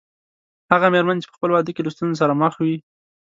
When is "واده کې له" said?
1.53-1.91